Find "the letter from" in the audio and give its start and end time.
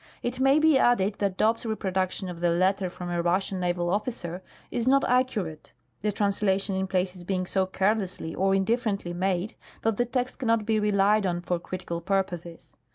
2.39-3.11